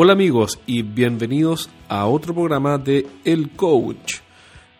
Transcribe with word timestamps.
Hola 0.00 0.12
amigos 0.12 0.60
y 0.64 0.82
bienvenidos 0.82 1.68
a 1.88 2.06
otro 2.06 2.32
programa 2.32 2.78
de 2.78 3.04
El 3.24 3.50
Coach. 3.50 4.18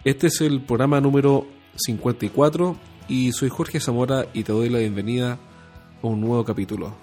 Este 0.05 0.29
es 0.29 0.41
el 0.43 0.61
programa 0.61 1.01
número 1.01 1.45
54 1.75 2.77
y 3.09 3.33
soy 3.33 3.49
Jorge 3.49 3.81
Zamora 3.81 4.27
y 4.33 4.45
te 4.45 4.53
doy 4.53 4.69
la 4.69 4.79
bienvenida 4.79 5.33
a 6.01 6.07
un 6.07 6.21
nuevo 6.21 6.45
capítulo. 6.45 6.95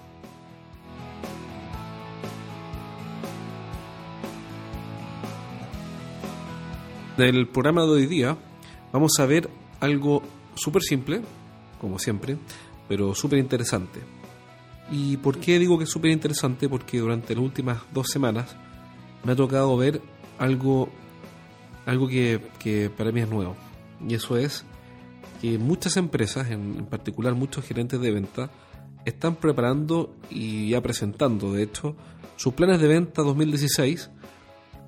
En 7.18 7.24
el 7.36 7.46
programa 7.48 7.82
de 7.82 7.90
hoy 7.90 8.06
día 8.06 8.34
vamos 8.94 9.12
a 9.20 9.26
ver 9.26 9.50
algo 9.80 10.22
súper 10.54 10.80
simple, 10.80 11.20
como 11.78 11.98
siempre, 11.98 12.38
pero 12.88 13.14
súper 13.14 13.40
interesante. 13.40 14.15
¿Y 14.90 15.16
por 15.16 15.38
qué 15.38 15.58
digo 15.58 15.78
que 15.78 15.84
es 15.84 15.90
súper 15.90 16.10
interesante? 16.10 16.68
Porque 16.68 16.98
durante 16.98 17.34
las 17.34 17.42
últimas 17.42 17.78
dos 17.92 18.08
semanas 18.08 18.56
me 19.24 19.32
ha 19.32 19.36
tocado 19.36 19.76
ver 19.76 20.00
algo, 20.38 20.88
algo 21.86 22.06
que, 22.06 22.40
que 22.58 22.90
para 22.90 23.10
mí 23.10 23.20
es 23.20 23.28
nuevo. 23.28 23.56
Y 24.06 24.14
eso 24.14 24.36
es 24.36 24.64
que 25.40 25.58
muchas 25.58 25.96
empresas, 25.96 26.50
en, 26.50 26.86
particular 26.86 27.34
muchos 27.34 27.64
gerentes 27.64 28.00
de 28.00 28.10
venta, 28.10 28.50
están 29.04 29.36
preparando 29.36 30.14
y 30.30 30.70
ya 30.70 30.80
presentando, 30.80 31.52
de 31.52 31.62
hecho, 31.62 31.96
sus 32.36 32.54
planes 32.54 32.80
de 32.80 32.88
venta 32.88 33.22
2016 33.22 34.10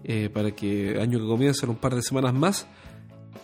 eh, 0.05 0.29
para 0.33 0.51
que 0.53 1.01
año 1.01 1.19
que 1.19 1.27
comienza 1.27 1.67
en 1.67 1.71
un 1.71 1.77
par 1.77 1.95
de 1.95 2.03
semanas 2.03 2.35
más. 2.35 2.67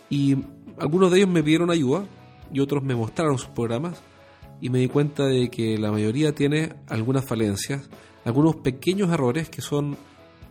Y 0.09 0.37
algunos 0.79 1.11
de 1.11 1.17
ellos 1.17 1.29
me 1.29 1.43
pidieron 1.43 1.71
ayuda 1.71 2.05
y 2.53 2.59
otros 2.59 2.83
me 2.83 2.95
mostraron 2.95 3.37
sus 3.37 3.49
programas 3.49 4.01
y 4.61 4.69
me 4.69 4.79
di 4.79 4.87
cuenta 4.87 5.25
de 5.25 5.49
que 5.49 5.77
la 5.77 5.91
mayoría 5.91 6.33
tiene 6.33 6.75
algunas 6.87 7.25
falencias, 7.25 7.89
algunos 8.23 8.55
pequeños 8.57 9.11
errores 9.11 9.49
que 9.49 9.61
son, 9.61 9.97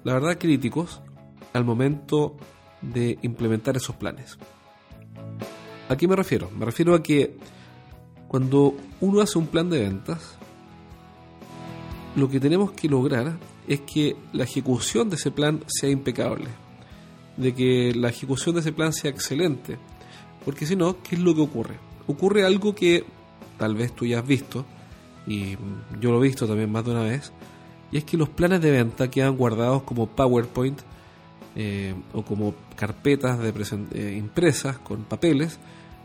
la 0.04 0.14
verdad, 0.14 0.38
críticos 0.38 1.00
al 1.52 1.64
momento 1.64 2.36
de 2.82 3.18
implementar 3.22 3.76
esos 3.76 3.96
planes. 3.96 4.38
¿A 5.88 5.96
qué 5.96 6.08
me 6.08 6.16
refiero? 6.16 6.50
Me 6.50 6.64
refiero 6.64 6.94
a 6.94 7.02
que 7.02 7.36
cuando 8.28 8.74
uno 9.00 9.20
hace 9.20 9.38
un 9.38 9.46
plan 9.46 9.70
de 9.70 9.80
ventas, 9.80 10.36
lo 12.16 12.28
que 12.28 12.40
tenemos 12.40 12.72
que 12.72 12.88
lograr 12.88 13.38
es 13.66 13.80
que 13.80 14.16
la 14.32 14.44
ejecución 14.44 15.10
de 15.10 15.16
ese 15.16 15.30
plan 15.30 15.62
sea 15.66 15.90
impecable, 15.90 16.48
de 17.36 17.54
que 17.54 17.92
la 17.94 18.08
ejecución 18.08 18.54
de 18.54 18.60
ese 18.60 18.72
plan 18.72 18.92
sea 18.92 19.10
excelente, 19.10 19.78
porque 20.44 20.66
si 20.66 20.76
no, 20.76 21.02
¿qué 21.02 21.16
es 21.16 21.20
lo 21.20 21.34
que 21.34 21.40
ocurre? 21.40 21.74
Ocurre 22.06 22.44
algo 22.44 22.74
que 22.74 23.04
tal 23.58 23.74
vez 23.74 23.92
tú 23.94 24.06
ya 24.06 24.20
has 24.20 24.26
visto, 24.26 24.64
y 25.26 25.56
yo 26.00 26.10
lo 26.10 26.18
he 26.18 26.28
visto 26.28 26.46
también 26.46 26.70
más 26.70 26.84
de 26.84 26.90
una 26.90 27.02
vez, 27.02 27.32
y 27.90 27.98
es 27.98 28.04
que 28.04 28.16
los 28.16 28.28
planes 28.28 28.60
de 28.60 28.70
venta 28.70 29.10
quedan 29.10 29.36
guardados 29.36 29.82
como 29.82 30.08
PowerPoint 30.08 30.80
eh, 31.56 31.94
o 32.12 32.22
como 32.22 32.54
carpetas 32.74 33.38
de 33.38 33.54
eh, 33.92 34.16
impresas 34.18 34.78
con 34.78 35.04
papeles 35.04 35.58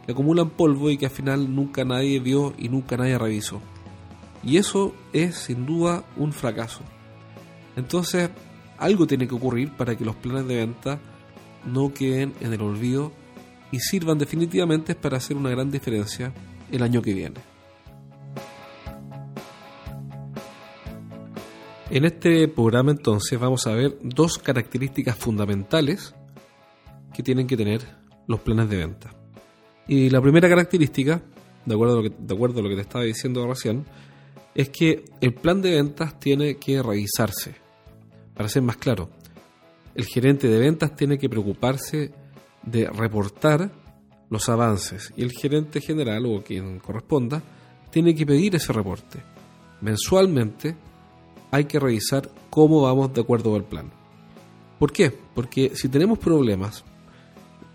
que 0.06 0.12
acumulan 0.12 0.52
polvo 0.52 0.92
y 0.92 0.98
que 0.98 1.08
al 1.08 1.12
final 1.12 1.56
nunca 1.56 1.84
nadie 1.86 2.20
vio 2.20 2.54
y 2.58 2.70
nunca 2.70 2.98
nadie 2.98 3.18
revisó. 3.18 3.60
Y 4.44 4.58
eso 4.58 4.94
es 5.14 5.36
sin 5.36 5.66
duda 5.66 6.04
un 6.16 6.32
fracaso. 6.32 6.82
Entonces, 7.76 8.30
algo 8.78 9.08
tiene 9.08 9.28
que 9.28 9.36
ocurrir 9.36 9.72
para 9.72 9.98
que 9.98 10.06
los 10.06 10.16
planes 10.16 10.48
de 10.48 10.58
venta 10.58 11.00
no 11.66 11.94
queden 11.94 12.34
en 12.40 12.54
el 12.54 12.62
olvido 12.62 13.12
y 13.72 13.80
sirvan 13.80 14.18
definitivamente 14.18 14.96
para 14.96 15.18
hacer 15.18 15.36
una 15.38 15.50
gran 15.50 15.72
diferencia 15.72 16.34
el 16.72 16.84
año 16.84 17.02
que 17.02 17.14
viene. 17.14 17.40
En 21.90 22.06
este 22.06 22.48
programa 22.48 22.92
entonces 22.92 23.40
vamos 23.40 23.66
a 23.66 23.74
ver 23.74 23.98
dos 24.04 24.38
características 24.38 25.18
fundamentales 25.18 26.14
que 27.12 27.24
tienen 27.24 27.48
que 27.48 27.58
tener 27.58 27.82
los 28.28 28.42
planes 28.42 28.70
de 28.70 28.78
venta. 28.78 29.10
Y 29.88 30.12
la 30.12 30.22
primera 30.22 30.48
característica, 30.48 31.20
de 31.66 31.74
acuerdo 31.74 31.94
a 31.98 32.62
lo 32.62 32.70
que, 32.70 32.76
te 32.76 32.82
estaba 32.82 33.04
diciendo 33.04 33.48
recién, 33.48 33.86
es 34.54 34.70
que 34.70 35.04
el 35.20 35.34
plan 35.34 35.64
de 35.64 35.72
ventas 35.72 36.20
tiene 36.20 36.58
que 36.58 36.84
revisarse. 36.84 37.56
Para 38.36 38.50
ser 38.50 38.62
más 38.62 38.78
claro, 38.78 39.10
el 39.96 40.06
gerente 40.06 40.48
de 40.48 40.60
ventas 40.60 40.96
tiene 40.96 41.18
que 41.18 41.28
preocuparse 41.28 42.12
de 42.62 42.86
reportar 42.86 43.72
los 44.30 44.48
avances 44.50 45.14
y 45.18 45.24
el 45.24 45.32
gerente 45.32 45.82
general 45.82 46.26
o 46.26 46.44
quien 46.44 46.80
corresponda 46.80 47.42
tiene 47.90 48.14
que 48.14 48.26
pedir 48.26 48.56
ese 48.56 48.74
reporte. 48.74 49.24
Mensualmente 49.82 50.76
hay 51.52 51.66
que 51.66 51.80
revisar 51.80 52.30
cómo 52.50 52.82
vamos 52.82 53.14
de 53.14 53.22
acuerdo 53.22 53.56
al 53.56 53.64
plan. 53.64 53.92
¿Por 54.78 54.92
qué? 54.92 55.12
Porque 55.12 55.72
si 55.76 55.90
tenemos 55.90 56.20
problemas 56.20 56.84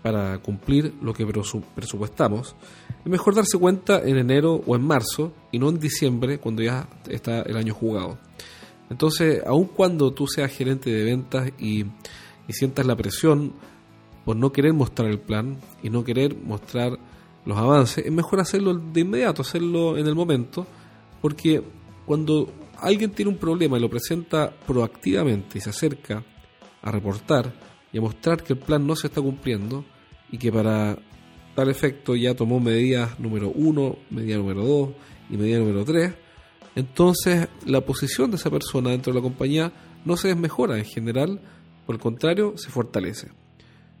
para 0.01 0.37
cumplir 0.39 0.93
lo 1.01 1.13
que 1.13 1.25
presupuestamos, 1.25 2.55
es 3.03 3.11
mejor 3.11 3.35
darse 3.35 3.57
cuenta 3.57 4.01
en 4.03 4.17
enero 4.17 4.61
o 4.65 4.75
en 4.75 4.83
marzo 4.83 5.33
y 5.51 5.59
no 5.59 5.69
en 5.69 5.79
diciembre 5.79 6.39
cuando 6.39 6.61
ya 6.61 6.87
está 7.09 7.41
el 7.41 7.57
año 7.57 7.73
jugado. 7.73 8.17
Entonces, 8.89 9.41
aun 9.45 9.65
cuando 9.65 10.13
tú 10.13 10.27
seas 10.27 10.51
gerente 10.51 10.91
de 10.91 11.03
ventas 11.03 11.51
y, 11.57 11.85
y 12.47 12.53
sientas 12.53 12.85
la 12.85 12.95
presión 12.95 13.53
por 14.25 14.35
no 14.35 14.51
querer 14.51 14.73
mostrar 14.73 15.09
el 15.09 15.19
plan 15.19 15.59
y 15.83 15.89
no 15.89 16.03
querer 16.03 16.35
mostrar 16.35 16.97
los 17.45 17.57
avances, 17.57 18.05
es 18.05 18.11
mejor 18.11 18.39
hacerlo 18.39 18.73
de 18.73 19.01
inmediato, 19.01 19.43
hacerlo 19.43 19.97
en 19.97 20.07
el 20.07 20.15
momento, 20.15 20.65
porque 21.21 21.61
cuando 22.05 22.51
alguien 22.79 23.11
tiene 23.11 23.31
un 23.31 23.37
problema 23.37 23.77
y 23.77 23.81
lo 23.81 23.89
presenta 23.89 24.51
proactivamente 24.65 25.59
y 25.59 25.61
se 25.61 25.69
acerca 25.69 26.23
a 26.81 26.91
reportar 26.91 27.53
y 27.93 27.99
a 27.99 28.01
mostrar 28.01 28.43
que 28.43 28.53
el 28.53 28.59
plan 28.59 28.85
no 28.85 28.95
se 28.95 29.07
está 29.07 29.21
cumpliendo 29.21 29.85
y 30.31 30.39
que 30.39 30.51
para 30.51 30.97
tal 31.53 31.69
efecto 31.69 32.15
ya 32.15 32.33
tomó 32.33 32.59
medidas 32.59 33.19
número 33.19 33.49
1, 33.49 33.95
medida 34.09 34.37
número 34.37 34.65
2 34.65 34.89
y 35.29 35.37
medida 35.37 35.59
número 35.59 35.85
3, 35.85 36.13
entonces 36.75 37.47
la 37.65 37.81
posición 37.81 38.31
de 38.31 38.37
esa 38.37 38.49
persona 38.49 38.89
dentro 38.89 39.13
de 39.13 39.19
la 39.19 39.23
compañía 39.23 39.71
no 40.03 40.17
se 40.17 40.29
desmejora 40.29 40.77
en 40.77 40.85
general, 40.85 41.41
por 41.85 41.95
el 41.95 42.01
contrario, 42.01 42.57
se 42.57 42.69
fortalece. 42.69 43.44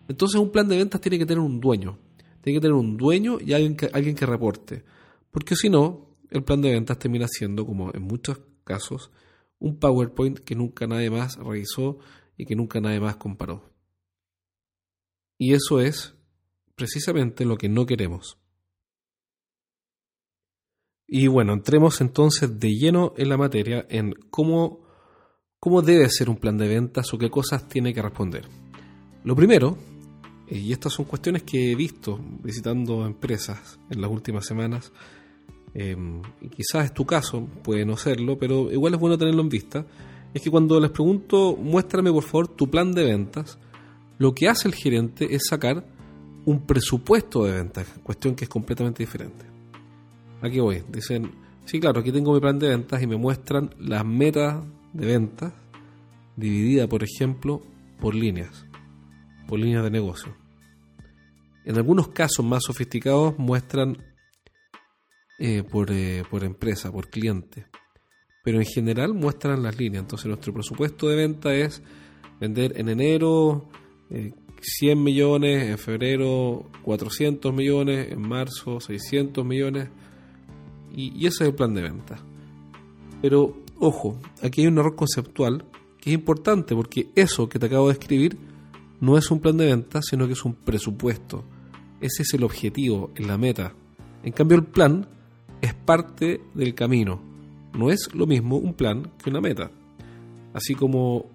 Entonces 0.07 0.39
un 0.39 0.51
plan 0.51 0.67
de 0.67 0.77
ventas 0.77 1.01
tiene 1.01 1.17
que 1.17 1.25
tener 1.25 1.39
un 1.39 1.59
dueño. 1.59 1.97
Tiene 2.41 2.57
que 2.57 2.61
tener 2.61 2.75
un 2.75 2.97
dueño 2.97 3.37
y 3.39 3.53
alguien 3.53 3.75
que, 3.75 3.89
alguien 3.91 4.15
que 4.15 4.25
reporte. 4.25 4.83
Porque 5.31 5.55
si 5.55 5.69
no, 5.69 6.15
el 6.29 6.43
plan 6.43 6.61
de 6.61 6.71
ventas 6.71 6.99
termina 6.99 7.27
siendo, 7.27 7.65
como 7.65 7.91
en 7.93 8.03
muchos 8.03 8.39
casos, 8.63 9.11
un 9.59 9.79
PowerPoint 9.79 10.39
que 10.39 10.55
nunca 10.55 10.87
nadie 10.87 11.09
más 11.09 11.37
revisó 11.37 11.97
y 12.37 12.45
que 12.45 12.55
nunca 12.55 12.79
nadie 12.79 12.99
más 12.99 13.15
comparó. 13.17 13.71
Y 15.37 15.53
eso 15.53 15.81
es 15.81 16.15
precisamente 16.75 17.45
lo 17.45 17.57
que 17.57 17.69
no 17.69 17.85
queremos. 17.85 18.37
Y 21.07 21.27
bueno, 21.27 21.53
entremos 21.53 22.01
entonces 22.01 22.59
de 22.59 22.69
lleno 22.75 23.13
en 23.17 23.29
la 23.29 23.37
materia, 23.37 23.85
en 23.89 24.13
cómo, 24.29 24.85
cómo 25.59 25.81
debe 25.81 26.09
ser 26.09 26.29
un 26.29 26.37
plan 26.37 26.57
de 26.57 26.67
ventas 26.67 27.13
o 27.13 27.17
qué 27.17 27.29
cosas 27.29 27.67
tiene 27.67 27.93
que 27.93 28.01
responder. 28.01 28.47
Lo 29.23 29.35
primero 29.35 29.77
eh, 30.47 30.57
y 30.57 30.71
estas 30.71 30.93
son 30.93 31.05
cuestiones 31.05 31.43
que 31.43 31.71
he 31.71 31.75
visto 31.75 32.19
visitando 32.43 33.05
empresas 33.05 33.79
en 33.89 34.01
las 34.01 34.09
últimas 34.09 34.45
semanas. 34.45 34.91
Em, 35.73 36.21
y 36.41 36.49
quizás 36.49 36.85
es 36.85 36.93
tu 36.93 37.05
caso, 37.05 37.47
puede 37.63 37.85
no 37.85 37.97
serlo, 37.97 38.37
pero 38.37 38.71
igual 38.71 38.93
es 38.93 38.99
bueno 38.99 39.17
tenerlo 39.17 39.41
en 39.41 39.49
vista. 39.49 39.85
Es 40.33 40.41
que 40.41 40.51
cuando 40.51 40.79
les 40.79 40.91
pregunto, 40.91 41.55
muéstrame 41.55 42.11
por 42.11 42.23
favor 42.23 42.47
tu 42.47 42.69
plan 42.69 42.93
de 42.93 43.05
ventas, 43.05 43.57
lo 44.17 44.33
que 44.33 44.47
hace 44.47 44.67
el 44.67 44.75
gerente 44.75 45.33
es 45.35 45.47
sacar 45.49 45.85
un 46.45 46.65
presupuesto 46.65 47.43
de 47.45 47.53
ventas, 47.53 47.87
cuestión 48.03 48.35
que 48.35 48.45
es 48.45 48.49
completamente 48.49 49.03
diferente. 49.03 49.45
Aquí 50.41 50.59
voy, 50.59 50.83
dicen, 50.91 51.31
sí, 51.65 51.79
claro, 51.79 52.01
aquí 52.01 52.11
tengo 52.11 52.33
mi 52.33 52.39
plan 52.39 52.59
de 52.59 52.69
ventas 52.69 53.01
y 53.01 53.07
me 53.07 53.17
muestran 53.17 53.73
las 53.79 54.05
metas 54.05 54.63
de 54.93 55.05
ventas 55.05 55.53
dividida, 56.35 56.87
por 56.87 57.03
ejemplo, 57.03 57.61
por 57.99 58.13
líneas 58.13 58.64
por 59.47 59.59
líneas 59.59 59.83
de 59.83 59.91
negocio. 59.91 60.35
En 61.65 61.77
algunos 61.77 62.09
casos 62.09 62.45
más 62.45 62.63
sofisticados 62.63 63.37
muestran 63.37 63.97
eh, 65.39 65.63
por, 65.63 65.91
eh, 65.91 66.23
por, 66.29 66.43
empresa, 66.43 66.91
por 66.91 67.09
cliente, 67.09 67.65
pero 68.43 68.59
en 68.59 68.65
general 68.65 69.13
muestran 69.13 69.63
las 69.63 69.77
líneas. 69.77 70.03
Entonces 70.03 70.27
nuestro 70.27 70.53
presupuesto 70.53 71.09
de 71.09 71.15
venta 71.15 71.53
es 71.53 71.81
vender 72.39 72.79
en 72.79 72.89
enero 72.89 73.69
100 74.09 74.33
eh, 74.89 74.95
millones, 74.95 75.69
en 75.69 75.77
febrero 75.77 76.69
400 76.83 77.53
millones, 77.53 78.11
en 78.11 78.21
marzo 78.21 78.79
600 78.79 79.43
millones, 79.43 79.89
y 80.95 81.25
ese 81.25 81.43
es 81.43 81.49
el 81.49 81.55
plan 81.55 81.73
de 81.73 81.81
venta. 81.81 82.17
Pero 83.21 83.57
ojo, 83.79 84.19
aquí 84.41 84.61
hay 84.61 84.67
un 84.67 84.77
error 84.77 84.95
conceptual 84.95 85.65
que 85.99 86.11
es 86.11 86.13
importante 86.13 86.75
porque 86.75 87.09
eso 87.15 87.49
que 87.49 87.59
te 87.59 87.65
acabo 87.65 87.87
de 87.87 87.93
escribir 87.93 88.37
no 89.05 89.17
es 89.17 89.29
un 89.31 89.39
plan 89.39 89.57
de 89.57 89.67
venta, 89.67 90.01
sino 90.01 90.27
que 90.27 90.33
es 90.33 90.43
un 90.45 90.55
presupuesto. 90.55 91.43
Ese 92.01 92.23
es 92.23 92.33
el 92.33 92.43
objetivo, 92.43 93.11
es 93.15 93.25
la 93.25 93.37
meta. 93.37 93.73
En 94.23 94.33
cambio, 94.33 94.57
el 94.57 94.65
plan 94.65 95.07
es 95.61 95.73
parte 95.73 96.41
del 96.53 96.73
camino. 96.73 97.21
No 97.77 97.91
es 97.91 98.13
lo 98.13 98.25
mismo 98.25 98.57
un 98.57 98.73
plan 98.73 99.11
que 99.23 99.29
una 99.29 99.41
meta. 99.41 99.71
Así 100.53 100.75
como 100.75 101.29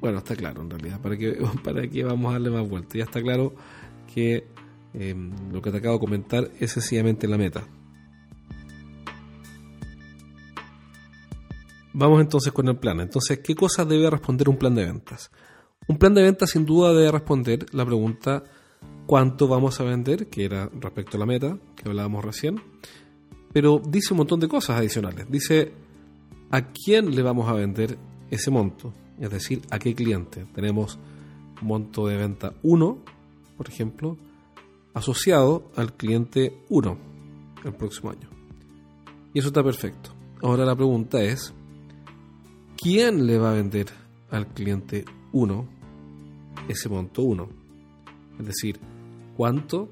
bueno, 0.00 0.18
está 0.18 0.36
claro 0.36 0.62
en 0.62 0.70
realidad, 0.70 1.00
¿para 1.00 1.16
qué, 1.16 1.38
para 1.64 1.88
qué 1.88 2.04
vamos 2.04 2.30
a 2.30 2.32
darle 2.34 2.50
más 2.50 2.68
vueltas? 2.68 2.94
Ya 2.94 3.04
está 3.04 3.20
claro 3.20 3.54
que 4.12 4.46
em, 4.94 5.32
lo 5.52 5.60
que 5.60 5.70
te 5.70 5.78
acabo 5.78 5.94
de 5.94 6.00
comentar 6.00 6.50
es 6.60 6.72
sencillamente 6.72 7.26
la 7.26 7.38
meta. 7.38 7.66
Vamos 11.92 12.20
entonces 12.20 12.52
con 12.52 12.68
el 12.68 12.76
plan. 12.76 13.00
Entonces, 13.00 13.40
¿qué 13.40 13.56
cosas 13.56 13.88
debe 13.88 14.08
responder 14.08 14.48
un 14.48 14.56
plan 14.56 14.74
de 14.74 14.84
ventas? 14.84 15.32
Un 15.88 15.96
plan 15.96 16.12
de 16.12 16.22
ventas 16.22 16.50
sin 16.50 16.66
duda 16.66 16.92
debe 16.92 17.10
responder 17.10 17.66
la 17.74 17.86
pregunta 17.86 18.44
cuánto 19.06 19.48
vamos 19.48 19.80
a 19.80 19.84
vender, 19.84 20.28
que 20.28 20.44
era 20.44 20.70
respecto 20.78 21.16
a 21.16 21.20
la 21.20 21.24
meta 21.24 21.58
que 21.74 21.88
hablábamos 21.88 22.22
recién, 22.22 22.60
pero 23.54 23.80
dice 23.82 24.12
un 24.12 24.18
montón 24.18 24.38
de 24.38 24.48
cosas 24.48 24.78
adicionales. 24.78 25.30
Dice 25.30 25.72
a 26.50 26.66
quién 26.72 27.14
le 27.14 27.22
vamos 27.22 27.48
a 27.48 27.54
vender 27.54 27.96
ese 28.30 28.50
monto, 28.50 28.92
es 29.18 29.30
decir, 29.30 29.62
a 29.70 29.78
qué 29.78 29.94
cliente. 29.94 30.44
Tenemos 30.54 30.98
monto 31.62 32.06
de 32.06 32.18
venta 32.18 32.52
1, 32.62 32.98
por 33.56 33.68
ejemplo, 33.68 34.18
asociado 34.92 35.70
al 35.74 35.94
cliente 35.94 36.62
1 36.68 36.98
el 37.64 37.72
próximo 37.72 38.10
año. 38.10 38.28
Y 39.32 39.38
eso 39.38 39.48
está 39.48 39.64
perfecto. 39.64 40.10
Ahora 40.42 40.66
la 40.66 40.76
pregunta 40.76 41.22
es, 41.22 41.54
¿quién 42.76 43.26
le 43.26 43.38
va 43.38 43.52
a 43.52 43.54
vender 43.54 43.86
al 44.30 44.48
cliente 44.48 45.06
1 45.32 45.77
ese 46.68 46.88
monto 46.88 47.22
1. 47.22 47.48
Es 48.40 48.46
decir, 48.46 48.78
cuánto, 49.36 49.88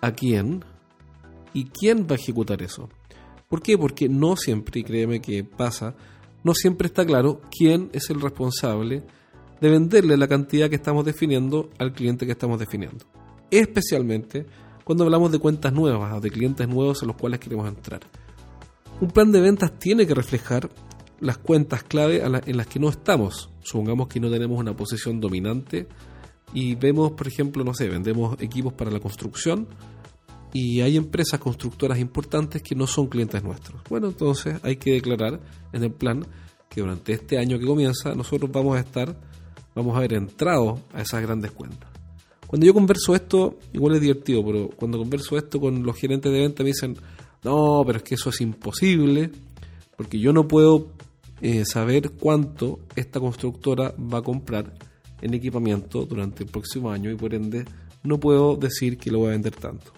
a 0.00 0.12
quién 0.12 0.64
y 1.52 1.64
quién 1.66 2.06
va 2.06 2.12
a 2.12 2.18
ejecutar 2.18 2.62
eso. 2.62 2.88
¿Por 3.48 3.62
qué? 3.62 3.76
Porque 3.76 4.08
no 4.08 4.36
siempre, 4.36 4.80
y 4.80 4.84
créeme 4.84 5.20
que 5.20 5.44
pasa, 5.44 5.94
no 6.44 6.54
siempre 6.54 6.86
está 6.86 7.04
claro 7.04 7.40
quién 7.50 7.90
es 7.92 8.08
el 8.10 8.20
responsable 8.20 9.02
de 9.60 9.70
venderle 9.70 10.16
la 10.16 10.28
cantidad 10.28 10.70
que 10.70 10.76
estamos 10.76 11.04
definiendo 11.04 11.70
al 11.78 11.92
cliente 11.92 12.26
que 12.26 12.32
estamos 12.32 12.58
definiendo. 12.58 13.04
Especialmente 13.50 14.46
cuando 14.84 15.04
hablamos 15.04 15.30
de 15.32 15.38
cuentas 15.38 15.72
nuevas 15.72 16.14
o 16.14 16.20
de 16.20 16.30
clientes 16.30 16.66
nuevos 16.66 17.02
a 17.02 17.06
los 17.06 17.16
cuales 17.16 17.40
queremos 17.40 17.68
entrar. 17.68 18.00
Un 19.00 19.10
plan 19.10 19.30
de 19.32 19.40
ventas 19.40 19.78
tiene 19.78 20.06
que 20.06 20.14
reflejar 20.14 20.68
las 21.20 21.38
cuentas 21.38 21.82
clave 21.82 22.22
en 22.22 22.56
las 22.56 22.66
que 22.66 22.78
no 22.78 22.88
estamos. 22.88 23.50
Supongamos 23.62 24.08
que 24.08 24.20
no 24.20 24.30
tenemos 24.30 24.58
una 24.58 24.74
posición 24.74 25.20
dominante 25.20 25.86
y 26.52 26.74
vemos, 26.74 27.12
por 27.12 27.28
ejemplo, 27.28 27.62
no 27.64 27.74
sé, 27.74 27.88
vendemos 27.88 28.40
equipos 28.40 28.72
para 28.72 28.90
la 28.90 29.00
construcción 29.00 29.68
y 30.52 30.80
hay 30.80 30.96
empresas 30.96 31.38
constructoras 31.38 31.98
importantes 31.98 32.62
que 32.62 32.74
no 32.74 32.86
son 32.86 33.06
clientes 33.06 33.42
nuestros. 33.42 33.82
Bueno, 33.88 34.08
entonces 34.08 34.58
hay 34.62 34.76
que 34.76 34.92
declarar 34.92 35.40
en 35.72 35.84
el 35.84 35.92
plan 35.92 36.26
que 36.68 36.80
durante 36.80 37.12
este 37.12 37.38
año 37.38 37.58
que 37.58 37.66
comienza 37.66 38.14
nosotros 38.14 38.50
vamos 38.50 38.76
a 38.76 38.80
estar, 38.80 39.16
vamos 39.74 39.94
a 39.94 39.98
haber 39.98 40.14
entrado 40.14 40.80
a 40.92 41.02
esas 41.02 41.22
grandes 41.22 41.52
cuentas. 41.52 41.88
Cuando 42.46 42.66
yo 42.66 42.74
converso 42.74 43.14
esto, 43.14 43.58
igual 43.72 43.94
es 43.94 44.00
divertido, 44.00 44.44
pero 44.44 44.70
cuando 44.70 44.98
converso 44.98 45.36
esto 45.36 45.60
con 45.60 45.84
los 45.84 45.96
gerentes 45.96 46.32
de 46.32 46.40
venta 46.40 46.64
me 46.64 46.70
dicen, 46.70 46.96
no, 47.44 47.82
pero 47.86 47.98
es 47.98 48.02
que 48.02 48.16
eso 48.16 48.30
es 48.30 48.40
imposible, 48.40 49.30
porque 49.96 50.18
yo 50.18 50.32
no 50.32 50.48
puedo 50.48 50.88
eh, 51.40 51.64
saber 51.64 52.10
cuánto 52.10 52.80
esta 52.96 53.20
constructora 53.20 53.94
va 53.98 54.18
a 54.18 54.22
comprar 54.22 54.72
en 55.22 55.34
equipamiento 55.34 56.04
durante 56.04 56.44
el 56.44 56.50
próximo 56.50 56.90
año 56.90 57.10
y 57.10 57.16
por 57.16 57.34
ende 57.34 57.64
no 58.02 58.18
puedo 58.18 58.56
decir 58.56 58.98
que 58.98 59.10
lo 59.10 59.18
voy 59.20 59.28
a 59.28 59.32
vender 59.32 59.54
tanto. 59.54 59.92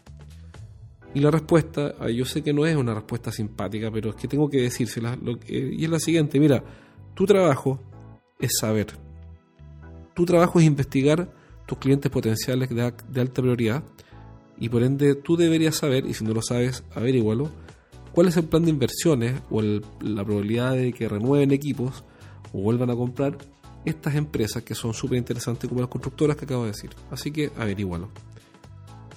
Y 1.14 1.20
la 1.20 1.30
respuesta, 1.30 1.94
yo 2.08 2.24
sé 2.24 2.42
que 2.42 2.52
no 2.52 2.64
es 2.66 2.74
una 2.74 2.94
respuesta 2.94 3.30
simpática, 3.30 3.90
pero 3.90 4.10
es 4.10 4.16
que 4.16 4.28
tengo 4.28 4.48
que 4.48 4.62
decírsela. 4.62 5.18
y 5.46 5.84
es 5.84 5.90
la 5.90 5.98
siguiente, 5.98 6.40
mira, 6.40 6.64
tu 7.14 7.26
trabajo 7.26 7.78
es 8.38 8.52
saber. 8.58 8.86
Tu 10.14 10.24
trabajo 10.24 10.58
es 10.58 10.64
investigar 10.64 11.30
tus 11.66 11.78
clientes 11.78 12.10
potenciales 12.10 12.70
de, 12.70 12.92
de 13.08 13.20
alta 13.20 13.42
prioridad 13.42 13.84
y 14.58 14.68
por 14.68 14.82
ende 14.82 15.14
tú 15.14 15.36
deberías 15.36 15.76
saber, 15.76 16.06
y 16.06 16.14
si 16.14 16.24
no 16.24 16.32
lo 16.32 16.40
sabes, 16.40 16.84
averígualo, 16.94 17.50
cuál 18.12 18.28
es 18.28 18.36
el 18.36 18.44
plan 18.44 18.64
de 18.64 18.70
inversiones 18.70 19.40
o 19.50 19.62
la 19.62 20.24
probabilidad 20.24 20.72
de 20.74 20.92
que 20.92 21.08
renueven 21.08 21.50
equipos 21.50 22.04
o 22.52 22.60
vuelvan 22.60 22.90
a 22.90 22.96
comprar 22.96 23.38
estas 23.84 24.14
empresas 24.14 24.62
que 24.62 24.74
son 24.74 24.94
súper 24.94 25.18
interesantes 25.18 25.68
como 25.68 25.80
las 25.80 25.90
constructoras 25.90 26.36
que 26.36 26.44
acabo 26.44 26.62
de 26.62 26.72
decir. 26.72 26.90
Así 27.10 27.30
que 27.30 27.50
averígualo. 27.56 28.10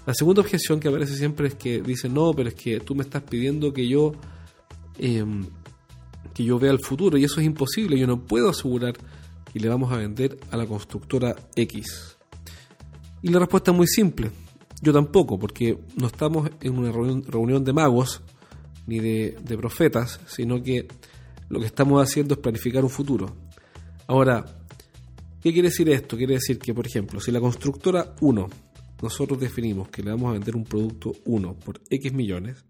La 0.06 0.14
segunda 0.14 0.42
objeción 0.42 0.80
que 0.80 0.88
aparece 0.88 1.16
siempre 1.16 1.48
es 1.48 1.56
que 1.56 1.82
dicen, 1.82 2.14
no, 2.14 2.34
pero 2.34 2.50
es 2.50 2.56
que 2.56 2.80
tú 2.80 2.96
me 2.96 3.04
estás 3.04 3.24
pidiendo 3.24 3.74
que 3.74 3.88
yo, 3.88 4.14
em, 5.00 5.46
que 6.34 6.44
yo 6.44 6.60
vea 6.60 6.72
el 6.72 6.80
futuro 6.80 7.18
y 7.18 7.24
eso 7.24 7.40
es 7.40 7.46
imposible, 7.46 7.98
yo 7.98 8.06
no 8.06 8.22
puedo 8.22 8.50
asegurar 8.50 8.94
que 9.52 9.60
le 9.60 9.68
vamos 9.68 9.92
a 9.92 9.98
vender 9.98 10.38
a 10.52 10.58
la 10.58 10.68
constructora 10.68 11.36
X. 11.56 12.18
Y 13.24 13.30
la 13.30 13.40
respuesta 13.40 13.72
es 13.72 13.78
muy 13.78 13.88
simple, 13.88 14.30
yo 14.82 14.94
tampoco, 14.94 15.40
porque 15.40 15.80
no 15.96 16.08
estamos 16.08 16.50
en 16.62 16.78
una 16.78 16.92
reunión 16.92 17.64
de 17.64 17.74
magos 17.74 18.22
ni 18.88 19.00
de, 19.00 19.58
profetas, 19.58 20.20
sino 20.28 20.62
que 20.62 20.88
lo 21.50 21.60
que 21.60 21.66
estamos 21.66 22.02
haciendo 22.02 22.36
es 22.36 22.40
planificar 22.40 22.84
un 22.84 22.90
futuro. 22.90 23.36
Ahora, 24.08 24.46
¿qué 25.42 25.52
quiere 25.52 25.70
decir 25.70 25.90
esto? 25.90 26.18
Quiere 26.18 26.36
decir 26.36 26.60
que, 26.60 26.74
por 26.74 26.86
ejemplo, 26.86 27.20
si 27.20 27.32
la 27.32 27.40
constructora 27.40 28.16
1, 28.22 28.50
nosotros 29.02 29.40
definimos 29.40 29.90
que 29.90 30.04
le 30.04 30.12
vamos 30.12 30.30
a 30.30 30.34
vender 30.34 30.56
un 30.56 30.64
producto 30.64 31.14
1 31.26 31.60
por 31.60 31.82
X 31.90 32.14
millones, 32.14 32.66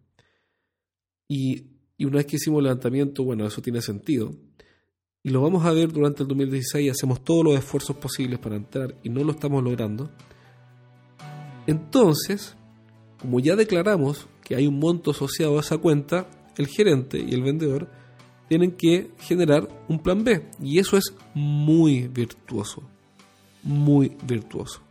y, 1.27 1.63
y 1.97 2.06
una 2.06 2.17
vez 2.17 2.25
que 2.27 2.35
hicimos 2.35 2.59
el 2.59 2.65
levantamiento, 2.65 3.23
bueno, 3.23 3.45
eso 3.45 3.62
tiene 3.62 3.81
sentido, 3.81 4.33
y 5.23 5.29
lo 5.29 5.41
vamos 5.41 5.65
a 5.65 5.71
ver 5.71 5.91
durante 5.91 6.21
el 6.21 6.29
2016 6.29 6.85
y 6.85 6.89
hacemos 6.89 7.23
todos 7.23 7.44
los 7.44 7.57
esfuerzos 7.57 7.95
posibles 7.97 8.38
para 8.38 8.56
entrar 8.57 8.95
y 9.01 9.09
no 9.09 9.23
lo 9.23 9.31
estamos 9.31 9.63
logrando, 9.63 10.12
entonces, 11.67 12.56
como 13.19 13.39
ya 13.39 13.56
declaramos 13.56 14.27
que 14.45 14.56
hay 14.56 14.68
un 14.68 14.80
monto 14.80 15.12
asociado 15.12 15.57
a 15.57 15.62
esa 15.62 15.77
cuenta, 15.80 16.27
el 16.56 16.68
gerente 16.68 17.19
y 17.19 17.33
el 17.33 17.42
vendedor 17.42 17.89
tienen 18.47 18.71
que 18.71 19.12
generar 19.19 19.68
un 19.89 20.00
plan 20.00 20.24
B. 20.24 20.45
Y 20.62 20.80
eso 20.80 20.95
es 20.95 21.13
muy 21.33 22.07
virtuoso. 22.07 22.83
Muy 23.63 24.15
virtuoso. 24.24 24.81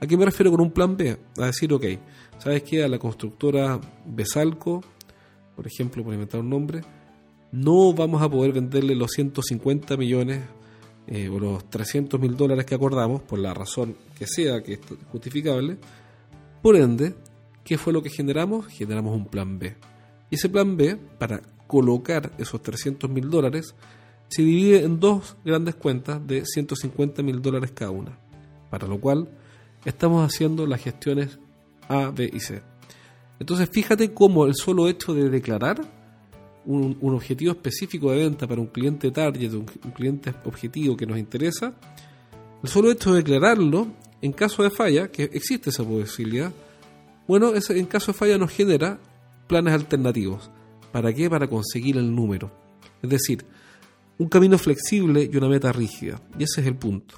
¿A 0.00 0.06
qué 0.06 0.16
me 0.16 0.26
refiero 0.26 0.50
con 0.50 0.60
un 0.60 0.70
plan 0.70 0.96
B? 0.96 1.18
A 1.38 1.46
decir, 1.46 1.72
ok, 1.72 1.84
¿sabes 2.38 2.62
qué? 2.62 2.84
A 2.84 2.88
la 2.88 2.98
constructora 2.98 3.80
Besalco, 4.06 4.84
por 5.56 5.66
ejemplo, 5.66 6.04
por 6.04 6.12
inventar 6.12 6.40
un 6.40 6.50
nombre, 6.50 6.82
no 7.50 7.94
vamos 7.94 8.20
a 8.22 8.28
poder 8.28 8.52
venderle 8.52 8.94
los 8.94 9.10
150 9.12 9.96
millones 9.96 10.42
eh, 11.06 11.30
o 11.30 11.40
los 11.40 11.68
300 11.70 12.20
mil 12.20 12.36
dólares 12.36 12.66
que 12.66 12.74
acordamos, 12.74 13.22
por 13.22 13.38
la 13.38 13.54
razón 13.54 13.96
que 14.18 14.26
sea 14.26 14.62
que 14.62 14.74
es 14.74 14.80
justificable. 15.10 15.78
Por 16.60 16.76
ende, 16.76 17.14
¿Qué 17.68 17.76
fue 17.76 17.92
lo 17.92 18.02
que 18.02 18.08
generamos? 18.08 18.66
Generamos 18.68 19.14
un 19.14 19.26
plan 19.26 19.58
B. 19.58 19.76
Y 20.30 20.36
ese 20.36 20.48
plan 20.48 20.78
B, 20.78 20.96
para 20.96 21.42
colocar 21.66 22.32
esos 22.38 22.62
300 22.62 23.10
mil 23.10 23.28
dólares, 23.28 23.74
se 24.28 24.40
divide 24.40 24.84
en 24.84 24.98
dos 24.98 25.36
grandes 25.44 25.74
cuentas 25.74 26.26
de 26.26 26.46
150 26.46 27.22
mil 27.22 27.42
dólares 27.42 27.72
cada 27.74 27.90
una. 27.90 28.18
Para 28.70 28.88
lo 28.88 28.98
cual 28.98 29.28
estamos 29.84 30.24
haciendo 30.24 30.66
las 30.66 30.82
gestiones 30.82 31.38
A, 31.90 32.08
B 32.08 32.30
y 32.32 32.40
C. 32.40 32.62
Entonces 33.38 33.68
fíjate 33.70 34.14
cómo 34.14 34.46
el 34.46 34.54
solo 34.54 34.88
hecho 34.88 35.12
de 35.12 35.28
declarar 35.28 35.78
un, 36.64 36.96
objetivo 37.02 37.52
específico 37.52 38.12
de 38.12 38.20
venta 38.20 38.46
para 38.46 38.62
un 38.62 38.68
cliente 38.68 39.10
target, 39.10 39.52
un, 39.52 39.66
un 39.84 39.90
cliente 39.90 40.32
objetivo 40.46 40.96
que 40.96 41.04
nos 41.04 41.18
interesa, 41.18 41.74
el 42.62 42.68
solo 42.70 42.90
hecho 42.90 43.12
de 43.12 43.18
declararlo, 43.18 43.88
en 44.22 44.32
caso 44.32 44.62
de 44.62 44.70
falla, 44.70 45.08
que 45.08 45.24
existe 45.24 45.68
esa 45.68 45.84
posibilidad, 45.84 46.50
bueno, 47.28 47.52
en 47.54 47.86
caso 47.86 48.12
de 48.12 48.18
falla 48.18 48.38
nos 48.38 48.50
genera 48.50 48.98
planes 49.46 49.74
alternativos. 49.74 50.50
¿Para 50.90 51.12
qué? 51.12 51.28
Para 51.28 51.46
conseguir 51.46 51.98
el 51.98 52.14
número. 52.14 52.50
Es 53.02 53.10
decir, 53.10 53.44
un 54.16 54.28
camino 54.28 54.56
flexible 54.58 55.28
y 55.30 55.36
una 55.36 55.48
meta 55.48 55.70
rígida. 55.70 56.20
Y 56.38 56.44
ese 56.44 56.62
es 56.62 56.66
el 56.66 56.76
punto. 56.76 57.16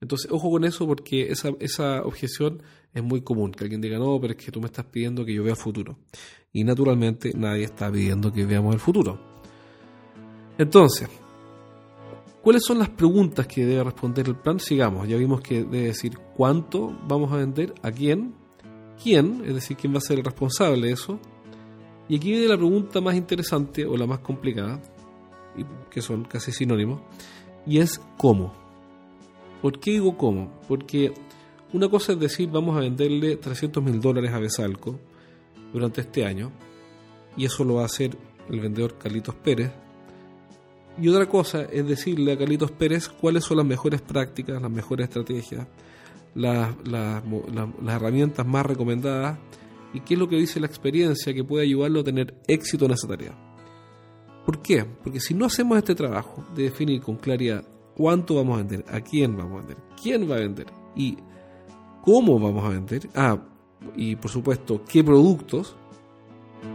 Entonces, 0.00 0.30
ojo 0.30 0.50
con 0.50 0.64
eso 0.64 0.86
porque 0.86 1.32
esa, 1.32 1.50
esa 1.58 2.02
objeción 2.02 2.62
es 2.92 3.02
muy 3.02 3.22
común. 3.22 3.52
Que 3.52 3.64
alguien 3.64 3.80
diga, 3.80 3.98
no, 3.98 4.20
pero 4.20 4.34
es 4.34 4.44
que 4.44 4.52
tú 4.52 4.60
me 4.60 4.66
estás 4.66 4.84
pidiendo 4.84 5.24
que 5.24 5.34
yo 5.34 5.42
vea 5.42 5.54
el 5.54 5.58
futuro. 5.58 5.98
Y 6.52 6.62
naturalmente 6.62 7.32
nadie 7.34 7.64
está 7.64 7.90
pidiendo 7.90 8.32
que 8.32 8.44
veamos 8.44 8.74
el 8.74 8.80
futuro. 8.80 9.18
Entonces, 10.58 11.08
¿cuáles 12.42 12.62
son 12.64 12.78
las 12.78 12.90
preguntas 12.90 13.46
que 13.46 13.64
debe 13.64 13.84
responder 13.84 14.28
el 14.28 14.36
plan? 14.36 14.60
Sigamos. 14.60 15.08
Ya 15.08 15.16
vimos 15.16 15.40
que 15.40 15.64
debe 15.64 15.86
decir 15.86 16.18
cuánto 16.36 16.96
vamos 17.08 17.32
a 17.32 17.36
vender, 17.36 17.74
a 17.82 17.90
quién, 17.90 18.34
quién, 19.02 19.42
es 19.46 19.54
decir, 19.54 19.76
quién 19.76 19.94
va 19.94 19.98
a 19.98 20.02
ser 20.02 20.18
el 20.18 20.24
responsable 20.24 20.88
de 20.88 20.92
eso. 20.92 21.18
Y 22.08 22.16
aquí 22.16 22.30
viene 22.30 22.48
la 22.48 22.56
pregunta 22.56 23.00
más 23.00 23.14
interesante 23.14 23.84
o 23.84 23.96
la 23.96 24.06
más 24.06 24.20
complicada, 24.20 24.80
que 25.90 26.00
son 26.00 26.24
casi 26.24 26.52
sinónimos, 26.52 27.00
y 27.66 27.78
es 27.78 28.00
cómo. 28.16 28.54
¿Por 29.60 29.78
qué 29.80 29.92
digo 29.92 30.16
cómo? 30.16 30.60
Porque 30.68 31.12
una 31.72 31.88
cosa 31.88 32.12
es 32.12 32.20
decir, 32.20 32.48
vamos 32.50 32.76
a 32.76 32.80
venderle 32.80 33.36
300 33.36 33.82
mil 33.82 34.00
dólares 34.00 34.32
a 34.32 34.38
Besalco 34.38 34.98
durante 35.72 36.00
este 36.00 36.24
año, 36.24 36.50
y 37.36 37.44
eso 37.44 37.64
lo 37.64 37.74
va 37.74 37.82
a 37.82 37.86
hacer 37.86 38.16
el 38.48 38.60
vendedor 38.60 38.96
Carlitos 38.96 39.34
Pérez. 39.34 39.70
y 41.00 41.08
otra 41.08 41.26
cosa 41.28 41.62
es 41.64 41.86
decirle 41.86 42.32
a 42.32 42.38
Carlitos 42.38 42.72
Pérez 42.72 43.08
cuáles 43.08 43.44
son 43.44 43.58
las 43.58 43.66
mejores 43.66 44.00
prácticas, 44.00 44.60
las 44.60 44.70
mejores 44.70 45.08
estrategias, 45.08 45.66
las, 46.34 46.74
las, 46.86 47.22
herramientas 47.88 48.46
más 48.46 48.64
recomendadas 48.66 49.38
y 49.92 50.00
qué 50.00 50.14
es 50.14 50.20
lo 50.20 50.28
que 50.28 50.36
dice 50.36 50.60
la 50.60 50.66
experiencia 50.66 51.34
que 51.34 51.44
puede 51.44 51.64
ayudarlo 51.64 52.00
a 52.00 52.04
tener 52.04 52.34
éxito 52.46 52.84
en 52.84 52.92
esa 52.92 53.08
tarea. 53.08 53.36
¿Por 54.44 54.62
qué? 54.62 54.84
Porque 54.84 55.20
si 55.20 55.34
no 55.34 55.46
hacemos 55.46 55.76
este 55.78 55.94
trabajo 55.94 56.44
de 56.54 56.64
definir 56.64 57.02
con 57.02 57.16
claridad 57.16 57.64
cuánto 57.96 58.36
vamos 58.36 58.54
a 58.54 58.58
vender, 58.58 58.84
a 58.88 59.00
quién 59.00 59.36
vamos 59.36 59.52
a 59.52 59.66
vender, 59.66 59.76
quién 60.00 60.30
va 60.30 60.36
a 60.36 60.38
vender 60.38 60.66
y 60.96 61.18
cómo 62.02 62.38
vamos 62.38 62.64
a 62.64 62.70
vender, 62.70 63.08
ah, 63.14 63.38
y 63.96 64.16
por 64.16 64.30
supuesto 64.30 64.82
qué 64.88 65.04
productos, 65.04 65.76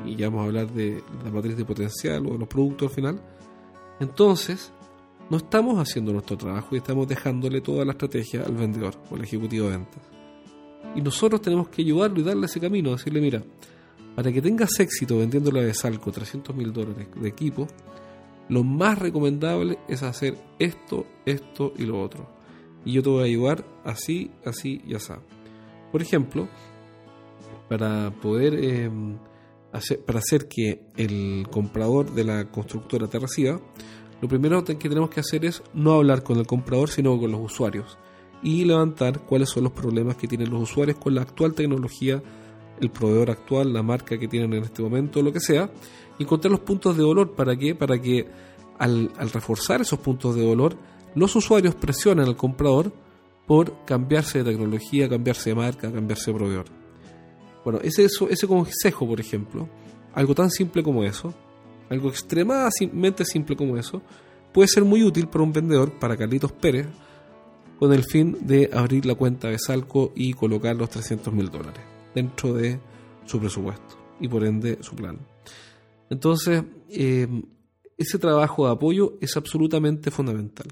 y 0.06 0.16
ya 0.16 0.28
vamos 0.28 0.44
a 0.44 0.46
hablar 0.46 0.72
de 0.72 1.02
la 1.24 1.32
matriz 1.32 1.58
de 1.58 1.66
potencial 1.66 2.26
o 2.28 2.34
de 2.34 2.40
los 2.40 2.48
productos 2.48 2.90
al 2.90 2.96
final, 2.96 3.22
entonces 4.00 4.72
no 5.34 5.38
estamos 5.38 5.80
haciendo 5.80 6.14
nuestro 6.14 6.38
trabajo 6.38 6.76
y 6.76 6.78
estamos 6.78 7.08
dejándole 7.08 7.60
toda 7.60 7.84
la 7.84 7.94
estrategia 7.94 8.44
al 8.44 8.54
vendedor 8.54 8.94
o 9.10 9.16
al 9.16 9.24
ejecutivo 9.24 9.66
de 9.66 9.78
ventas. 9.78 10.04
Y 10.96 11.02
nosotros 11.02 11.42
tenemos 11.42 11.70
que 11.70 11.82
ayudarlo 11.82 12.20
y 12.20 12.24
darle 12.24 12.46
ese 12.46 12.60
camino, 12.60 12.92
decirle, 12.92 13.20
mira, 13.20 13.42
para 14.16 14.32
que 14.32 14.44
tengas 14.44 14.80
éxito 14.80 15.18
vendiéndole 15.18 15.66
de 15.66 15.74
Salco 15.74 16.12
300 16.12 16.56
mil 16.56 16.72
dólares 16.72 17.08
de 17.16 17.28
equipo, 17.28 17.68
lo 18.48 18.64
más 18.64 19.00
recomendable 19.00 19.80
es 19.88 20.04
hacer 20.04 20.38
esto, 20.60 21.08
esto 21.26 21.74
y 21.80 21.88
lo 21.88 22.00
otro. 22.00 22.30
Y 22.86 22.92
yo 22.92 23.02
te 23.02 23.10
voy 23.10 23.22
a 23.24 23.26
ayudar 23.26 23.66
así, 23.86 24.30
así 24.46 24.84
y 24.86 24.94
así. 24.94 25.14
Por 25.92 26.04
ejemplo, 26.04 26.48
para 27.68 28.12
poder 28.22 28.54
em, 28.64 29.18
hacer, 29.72 30.00
para 30.06 30.20
hacer 30.20 30.48
que 30.48 30.84
el 30.96 31.48
comprador 31.50 32.14
de 32.14 32.24
la 32.24 32.52
constructora 32.52 33.08
te 33.08 33.18
reciba, 33.18 33.60
lo 34.24 34.30
primero 34.30 34.64
que 34.64 34.76
tenemos 34.76 35.10
que 35.10 35.20
hacer 35.20 35.44
es 35.44 35.62
no 35.74 35.96
hablar 35.96 36.24
con 36.24 36.40
el 36.40 36.48
comprador, 36.48 36.90
sino 36.90 37.20
con 37.20 37.30
los 37.30 37.42
usuarios. 37.42 37.98
Y 38.42 38.64
levantar 38.64 39.20
cuáles 39.20 39.50
son 39.50 39.66
los 39.66 39.74
problemas 39.74 40.16
que 40.16 40.30
tienen 40.30 40.50
los 40.50 40.62
usuarios 40.62 40.98
con 40.98 41.14
la 41.14 41.24
actual 41.24 41.54
tecnología, 41.54 42.24
el 42.80 42.90
proveedor 42.90 43.32
actual, 43.32 43.74
la 43.74 43.84
marca 43.84 44.18
que 44.18 44.30
tienen 44.30 44.54
en 44.54 44.64
este 44.64 44.82
momento, 44.82 45.22
lo 45.22 45.34
que 45.34 45.42
sea, 45.42 45.70
y 46.18 46.24
encontrar 46.24 46.52
los 46.52 46.62
puntos 46.62 46.96
de 46.96 47.04
dolor. 47.04 47.36
Para 47.36 47.58
que, 47.58 47.76
para 47.76 48.00
que 48.00 48.26
al, 48.80 49.12
reforzar 49.34 49.82
esos 49.82 50.00
puntos 50.00 50.36
de 50.36 50.46
dolor, 50.46 50.78
los 51.16 51.36
usuarios 51.36 51.76
presionen 51.76 52.26
al 52.26 52.38
comprador 52.38 52.94
por 53.46 53.84
cambiarse 53.84 54.42
de 54.42 54.52
tecnología, 54.52 55.10
cambiarse 55.10 55.50
de 55.50 55.56
marca, 55.58 55.92
cambiarse 55.92 56.32
de 56.32 56.38
proveedor. 56.38 56.66
Bueno, 57.66 57.80
ese, 57.84 58.06
ese 58.06 58.48
consejo, 58.48 59.06
por 59.06 59.20
ejemplo, 59.20 59.68
algo 60.14 60.34
tan 60.34 60.50
simple 60.50 60.82
como 60.82 61.04
eso, 61.04 61.34
algo 61.90 62.10
extremadamente 62.10 63.26
simple 63.26 63.56
como 63.56 63.78
eso, 63.78 64.02
puede 64.52 64.68
ser 64.68 64.84
muy 64.84 65.04
útil 65.04 65.28
para 65.28 65.44
un 65.44 65.54
vendedor, 65.54 65.98
para 66.00 66.18
Carlitos 66.18 66.52
Pérez, 66.52 66.88
con 67.80 67.92
el 67.92 68.04
fin 68.04 68.38
de 68.42 68.70
abrir 68.72 69.06
la 69.06 69.16
cuenta 69.16 69.50
de 69.50 69.60
Salco 69.60 70.14
y 70.16 70.34
colocar 70.34 70.76
los 70.76 70.90
300 70.90 71.34
mil 71.34 71.50
dólares 71.50 71.84
dentro 72.16 72.54
de 72.54 72.80
su 73.26 73.40
presupuesto 73.40 73.98
y 74.20 74.28
por 74.28 74.46
ende 74.46 74.78
su 74.82 74.96
plan. 74.96 75.20
Entonces, 76.10 76.64
eh, 76.90 77.28
ese 77.98 78.20
trabajo 78.20 78.66
de 78.66 78.74
apoyo 78.74 79.18
es 79.20 79.36
absolutamente 79.36 80.12
fundamental. 80.12 80.68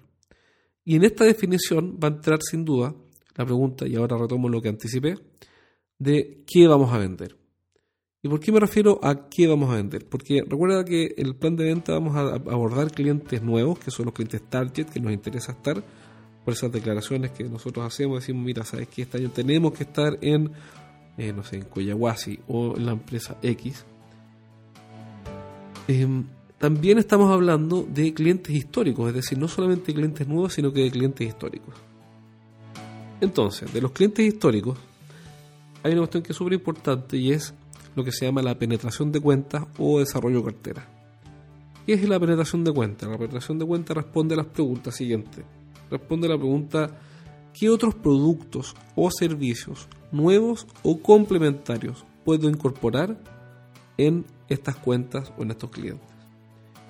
Y 0.84 0.96
en 0.96 1.04
esta 1.04 1.26
definición 1.26 2.00
va 2.02 2.08
a 2.08 2.12
entrar 2.12 2.40
sin 2.42 2.66
duda 2.66 2.96
la 3.36 3.46
pregunta, 3.46 3.88
y 3.88 3.96
ahora 3.96 4.18
retomo 4.18 4.50
lo 4.50 4.62
que 4.62 4.70
anticipé, 4.70 5.16
de 5.98 6.44
qué 6.46 6.68
vamos 6.68 6.92
a 6.94 6.98
vender. 6.98 7.38
¿Y 8.24 8.30
por 8.30 8.40
qué 8.40 8.52
me 8.52 8.60
refiero 8.60 9.00
a 9.02 9.30
qué 9.30 9.48
vamos 9.48 9.72
a 9.72 9.78
vender? 9.78 10.08
Porque 10.08 10.44
recuerda 10.48 10.86
que 10.86 11.16
en 11.18 11.26
el 11.26 11.36
plan 11.36 11.56
de 11.56 11.64
venta 11.66 11.94
vamos 11.94 12.16
a 12.16 12.36
abordar 12.52 12.92
clientes 12.92 13.42
nuevos, 13.42 13.80
que 13.80 13.90
son 13.90 14.06
los 14.06 14.14
clientes 14.14 14.48
target, 14.48 14.86
que 14.86 15.00
nos 15.00 15.12
interesa 15.12 15.54
estar, 15.54 15.84
por 16.46 16.54
esas 16.54 16.72
declaraciones 16.72 17.32
que 17.32 17.44
nosotros 17.46 17.84
hacemos, 17.84 18.20
decimos, 18.20 18.46
mira, 18.46 18.64
sabes 18.64 18.90
que 18.90 19.02
este 19.02 19.18
año 19.18 19.32
tenemos 19.32 19.74
que 19.74 19.84
estar 19.84 20.20
en, 20.22 20.52
eh, 21.18 21.34
no 21.34 21.44
sé, 21.44 21.58
en 21.58 21.64
Coyahuasi 21.64 22.40
o 22.48 22.76
en 22.78 22.86
la 22.86 22.92
empresa 22.92 23.38
X. 23.42 23.86
Em, 25.88 26.26
también 26.60 27.00
estamos 27.00 27.32
hablando 27.32 27.88
de 27.90 28.14
clientes 28.14 28.56
históricos, 28.56 29.10
es 29.10 29.16
decir, 29.16 29.40
no 29.40 29.48
solamente 29.48 29.96
clientes 29.96 30.28
nuevos, 30.28 30.54
sino 30.54 30.72
que 30.72 30.82
de 30.82 30.92
clientes 30.92 31.28
históricos. 31.28 31.74
Entonces, 33.20 33.74
de 33.74 33.82
los 33.82 33.92
clientes 33.92 34.24
históricos, 34.24 34.78
hay 35.82 35.94
una 35.94 36.02
cuestión 36.02 36.22
que 36.22 36.34
es 36.34 36.38
súper 36.38 36.54
importante 36.54 37.18
y 37.18 37.32
es 37.32 37.56
lo 37.96 38.04
que 38.04 38.12
se 38.12 38.26
llama 38.26 38.42
la 38.42 38.58
penetración 38.58 39.12
de 39.12 39.20
cuentas 39.20 39.66
o 39.78 40.00
desarrollo 40.00 40.40
de 40.40 40.46
cartera. 40.46 40.88
¿Qué 41.86 41.94
es 41.94 42.08
la 42.08 42.20
penetración 42.20 42.64
de 42.64 42.72
cuentas? 42.72 43.10
La 43.10 43.18
penetración 43.18 43.60
de 43.60 43.66
cuentas 43.66 43.98
responde 43.98 44.34
a 44.36 44.38
las 44.38 44.48
preguntas 44.48 44.96
siguientes 44.96 45.46
responde 45.92 46.28
a 46.28 46.32
la 46.32 46.38
pregunta 46.38 46.98
¿qué 47.54 47.70
otros 47.70 47.94
productos 47.94 48.76
o 48.96 49.12
servicios 49.12 49.88
nuevos 50.12 50.66
o 50.82 51.02
complementarios 51.02 52.06
puedo 52.24 52.50
incorporar 52.50 53.18
en 53.98 54.26
estas 54.48 54.78
cuentas 54.78 55.32
o 55.38 55.44
en 55.44 55.52
estos 55.52 55.70
clientes? 55.70 56.08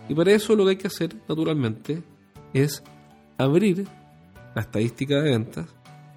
Y 0.08 0.13
para 0.13 0.31
eso 0.31 0.55
lo 0.55 0.63
que 0.63 0.72
hay 0.72 0.77
que 0.77 0.88
hacer, 0.88 1.15
naturalmente, 1.27 2.03
es 2.53 2.84
abrir 3.38 3.88
la 4.55 4.62
estadística 4.62 5.22
de 5.22 5.31
ventas 5.31 5.67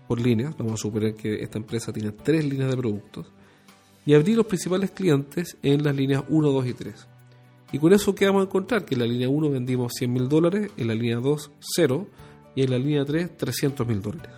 por 0.08 0.20
líneas. 0.20 0.56
Vamos 0.56 0.74
a 0.74 0.76
suponer 0.76 1.14
que 1.14 1.42
esta 1.42 1.58
empresa 1.58 1.92
tiene 1.92 2.12
tres 2.12 2.44
líneas 2.44 2.70
de 2.70 2.76
productos. 2.76 3.26
Y 4.06 4.14
abrir 4.14 4.36
los 4.36 4.46
principales 4.46 4.90
clientes 4.90 5.56
en 5.62 5.82
las 5.82 5.94
líneas 5.96 6.24
1, 6.28 6.50
2 6.50 6.66
y 6.66 6.74
3. 6.74 7.06
Y 7.72 7.78
con 7.78 7.92
eso, 7.92 8.14
¿qué 8.14 8.26
vamos 8.26 8.42
a 8.42 8.44
encontrar? 8.44 8.84
Que 8.84 8.94
en 8.94 9.00
la 9.00 9.06
línea 9.06 9.28
1 9.28 9.50
vendimos 9.50 9.92
100 9.94 10.12
mil 10.12 10.28
dólares, 10.28 10.70
en 10.76 10.88
la 10.88 10.94
línea 10.94 11.16
2, 11.16 11.50
0, 11.76 12.06
y 12.54 12.62
en 12.62 12.70
la 12.70 12.78
línea 12.78 13.04
3 13.04 13.36
300 13.36 13.86
mil 13.86 14.00
dólares. 14.00 14.30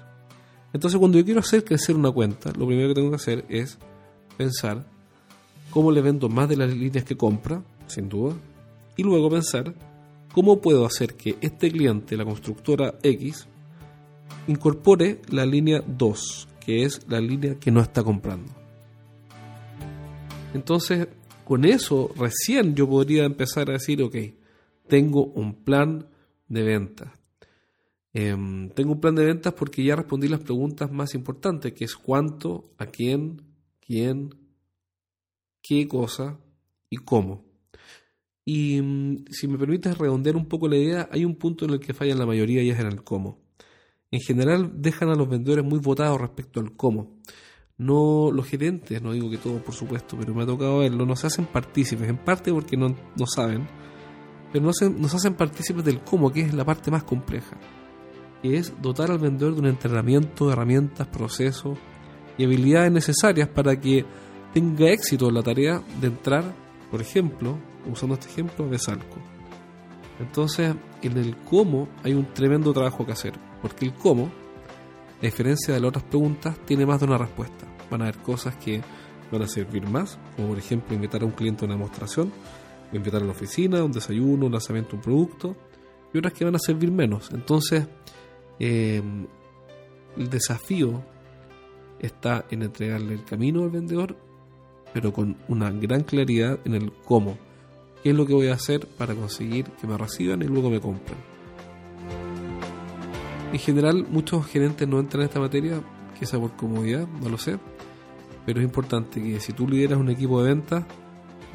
Entonces 0.72 0.98
cuando 0.98 1.18
yo 1.18 1.24
quiero 1.24 1.40
hacer 1.40 1.64
crecer 1.64 1.96
una 1.96 2.10
cuenta, 2.10 2.52
lo 2.52 2.66
primero 2.66 2.88
que 2.88 2.94
tengo 2.94 3.10
que 3.10 3.16
hacer 3.16 3.44
es 3.48 3.78
pensar 4.36 4.86
cómo 5.70 5.90
le 5.90 6.00
vendo 6.00 6.28
más 6.28 6.48
de 6.48 6.56
las 6.56 6.70
líneas 6.74 7.04
que 7.04 7.16
compra, 7.16 7.62
sin 7.86 8.08
duda, 8.08 8.34
y 8.96 9.02
luego 9.02 9.30
pensar 9.30 9.74
cómo 10.32 10.60
puedo 10.60 10.84
hacer 10.84 11.14
que 11.14 11.36
este 11.40 11.70
cliente, 11.70 12.16
la 12.16 12.24
constructora 12.24 12.94
X, 13.02 13.46
incorpore 14.48 15.20
la 15.30 15.46
línea 15.46 15.82
2, 15.86 16.48
que 16.64 16.84
es 16.84 17.02
la 17.08 17.20
línea 17.20 17.56
que 17.56 17.70
no 17.70 17.80
está 17.80 18.02
comprando. 18.02 18.52
Entonces, 20.56 21.06
con 21.44 21.64
eso 21.64 22.12
recién 22.16 22.74
yo 22.74 22.88
podría 22.88 23.24
empezar 23.24 23.70
a 23.70 23.74
decir, 23.74 24.02
ok, 24.02 24.16
tengo 24.88 25.26
un 25.26 25.62
plan 25.62 26.08
de 26.48 26.62
venta, 26.62 27.12
Em, 28.18 28.70
tengo 28.70 28.92
un 28.92 29.00
plan 29.00 29.14
de 29.14 29.26
ventas 29.26 29.52
porque 29.52 29.84
ya 29.84 29.94
respondí 29.94 30.26
las 30.26 30.40
preguntas 30.40 30.90
más 30.90 31.14
importantes, 31.14 31.74
que 31.74 31.84
es 31.84 31.96
cuánto, 31.96 32.72
a 32.78 32.86
quién, 32.86 33.42
quién, 33.78 34.34
qué 35.62 35.86
cosa 35.86 36.40
y 36.88 36.96
cómo. 36.96 37.44
Y 38.42 38.80
mm, 38.80 39.26
si 39.30 39.46
me 39.48 39.58
permites 39.58 39.98
redondear 39.98 40.34
un 40.34 40.46
poco 40.46 40.66
la 40.66 40.78
idea, 40.78 41.10
hay 41.12 41.26
un 41.26 41.36
punto 41.36 41.66
en 41.66 41.72
el 41.72 41.78
que 41.78 41.92
fallan 41.92 42.18
la 42.18 42.24
mayoría 42.24 42.62
y 42.62 42.70
es 42.70 42.78
en 42.78 42.86
el 42.86 43.04
cómo. 43.04 43.38
En 44.10 44.20
general 44.20 44.80
dejan 44.80 45.10
a 45.10 45.14
los 45.14 45.28
vendedores 45.28 45.66
muy 45.66 45.78
votados 45.78 46.18
respecto 46.18 46.60
al 46.60 46.74
cómo. 46.74 47.18
No 47.78 48.30
los 48.32 48.46
gerentes, 48.46 49.02
no 49.02 49.12
digo 49.12 49.30
que 49.30 49.38
todos 49.38 49.60
por 49.60 49.74
supuesto, 49.74 50.16
pero 50.18 50.34
me 50.34 50.44
ha 50.44 50.46
tocado 50.46 50.78
verlo, 50.78 51.04
no 51.04 51.14
se 51.16 51.26
hacen 51.26 51.46
partícipes, 51.46 52.08
en 52.08 52.16
parte 52.16 52.52
porque 52.52 52.76
no, 52.76 52.88
no 52.88 53.26
saben, 53.26 53.66
pero 54.52 54.64
no 54.64 54.72
se, 54.72 54.88
nos 54.88 55.14
hacen 55.14 55.34
partícipes 55.34 55.84
del 55.84 56.00
cómo, 56.00 56.32
que 56.32 56.40
es 56.40 56.54
la 56.54 56.64
parte 56.64 56.90
más 56.90 57.04
compleja 57.04 57.58
que 58.42 58.56
es 58.56 58.80
dotar 58.80 59.10
al 59.10 59.18
vendedor 59.18 59.54
de 59.54 59.60
un 59.60 59.66
entrenamiento, 59.66 60.50
herramientas, 60.50 61.06
procesos 61.08 61.78
y 62.38 62.44
habilidades 62.44 62.92
necesarias 62.92 63.48
para 63.48 63.78
que 63.80 64.04
tenga 64.52 64.90
éxito 64.90 65.28
en 65.28 65.34
la 65.34 65.42
tarea 65.42 65.82
de 66.00 66.08
entrar, 66.08 66.44
por 66.90 67.00
ejemplo, 67.00 67.58
usando 67.90 68.14
este 68.14 68.28
ejemplo, 68.28 68.68
de 68.68 68.78
Salco. 68.78 69.16
Entonces, 70.18 70.74
en 71.02 71.16
el 71.18 71.36
cómo 71.36 71.88
hay 72.02 72.14
un 72.14 72.32
tremendo 72.32 72.72
trabajo 72.72 73.04
que 73.04 73.12
hacer, 73.12 73.34
porque 73.60 73.84
el 73.84 73.94
cómo, 73.94 74.30
a 75.18 75.22
diferencia 75.22 75.74
de 75.74 75.80
las 75.80 75.88
otras 75.88 76.04
preguntas, 76.04 76.58
tiene 76.66 76.86
más 76.86 77.00
de 77.00 77.06
una 77.06 77.18
respuesta. 77.18 77.66
Van 77.90 78.02
a 78.02 78.04
haber 78.04 78.18
cosas 78.18 78.56
que 78.56 78.82
van 79.30 79.42
a 79.42 79.48
servir 79.48 79.86
más, 79.88 80.18
como 80.36 80.48
por 80.48 80.58
ejemplo 80.58 80.94
invitar 80.94 81.22
a 81.22 81.24
un 81.24 81.32
cliente 81.32 81.64
a 81.64 81.66
una 81.66 81.74
demostración, 81.74 82.32
invitar 82.92 83.22
a 83.22 83.24
la 83.24 83.32
oficina, 83.32 83.82
un 83.82 83.92
desayuno, 83.92 84.46
un 84.46 84.52
lanzamiento 84.52 84.90
de 84.90 84.96
un 84.96 85.02
producto, 85.02 85.56
y 86.12 86.18
otras 86.18 86.32
que 86.32 86.44
van 86.44 86.54
a 86.54 86.58
servir 86.58 86.90
menos. 86.90 87.30
Entonces, 87.32 87.86
eh, 88.58 89.02
el 90.16 90.30
desafío 90.30 91.02
está 91.98 92.44
en 92.50 92.62
entregarle 92.62 93.14
el 93.14 93.24
camino 93.24 93.62
al 93.64 93.70
vendedor, 93.70 94.16
pero 94.92 95.12
con 95.12 95.36
una 95.48 95.70
gran 95.70 96.02
claridad 96.02 96.60
en 96.64 96.74
el 96.74 96.92
cómo. 97.04 97.38
¿Qué 98.02 98.10
es 98.10 98.16
lo 98.16 98.26
que 98.26 98.34
voy 98.34 98.48
a 98.48 98.54
hacer 98.54 98.86
para 98.86 99.14
conseguir 99.14 99.64
que 99.72 99.86
me 99.86 99.98
reciban 99.98 100.42
y 100.42 100.46
luego 100.46 100.70
me 100.70 100.80
compren? 100.80 101.35
En 103.52 103.58
general, 103.58 104.06
muchos 104.10 104.46
gerentes 104.46 104.86
no 104.88 104.98
entran 104.98 105.22
en 105.22 105.28
esta 105.28 105.40
materia, 105.40 105.80
quizá 106.18 106.38
por 106.38 106.56
comodidad, 106.56 107.06
no 107.22 107.28
lo 107.28 107.38
sé, 107.38 107.58
pero 108.44 108.60
es 108.60 108.64
importante 108.64 109.22
que 109.22 109.40
si 109.40 109.52
tú 109.52 109.68
lideras 109.68 109.98
un 109.98 110.10
equipo 110.10 110.42
de 110.42 110.48
ventas, 110.48 110.84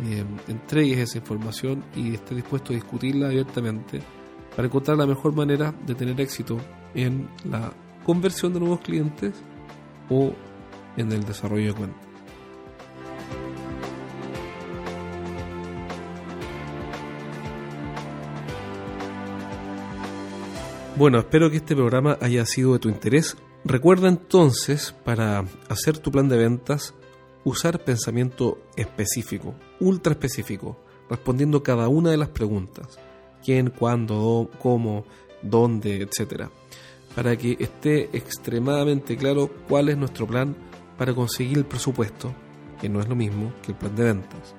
eh, 0.04 0.26
entregues 0.48 0.98
esa 1.00 1.20
información 1.20 1.84
y 1.96 2.16
estés 2.16 2.38
dispuesto 2.38 2.74
a 2.74 2.76
discutirla 2.76 3.28
abiertamente 3.28 4.02
para 4.56 4.68
encontrar 4.68 4.98
la 4.98 5.06
mejor 5.06 5.36
manera 5.36 5.74
de 5.86 5.96
tener 5.96 6.20
éxito 6.20 6.58
en 6.96 7.30
la 7.50 7.72
conversión 8.06 8.54
de 8.54 8.60
nuevos 8.60 8.80
clientes 8.80 9.34
o 10.10 10.34
en 10.98 11.12
el 11.12 11.24
desarrollo 11.24 11.68
de 11.68 11.74
cuentas. 11.74 12.11
Bueno, 21.02 21.18
espero 21.18 21.50
que 21.50 21.58
este 21.58 21.76
programa 21.76 22.20
haya 22.22 22.46
sido 22.46 22.74
de 22.74 22.80
tu 22.80 22.88
interés. 22.88 23.36
Recuerda 23.66 24.08
entonces, 24.08 24.94
para 25.04 25.44
hacer 25.68 25.98
tu 25.98 26.12
plan 26.12 26.30
de 26.30 26.38
ventas, 26.38 26.94
usar 27.44 27.84
pensamiento 27.84 28.60
específico, 28.76 29.56
ultra 29.80 30.12
específico, 30.12 30.78
respondiendo 31.10 31.64
cada 31.64 31.88
una 31.88 32.12
de 32.12 32.18
las 32.18 32.30
preguntas. 32.30 33.00
¿Quién, 33.44 33.72
cuándo, 33.72 34.52
cómo, 34.62 35.06
dónde, 35.42 36.04
etcétera 36.04 36.52
para 37.16 37.36
que 37.36 37.58
esté 37.60 38.16
extremadamente 38.16 39.18
claro 39.18 39.50
cuál 39.68 39.90
es 39.90 39.98
nuestro 39.98 40.28
plan 40.28 40.56
para 41.00 41.16
conseguir 41.16 41.58
el 41.58 41.66
presupuesto, 41.66 42.32
que 42.80 42.90
no 42.90 43.00
es 43.00 43.10
lo 43.10 43.16
mismo 43.16 43.52
que 43.64 43.72
el 43.72 43.78
plan 43.80 43.96
de 43.96 44.04
ventas. 44.04 44.56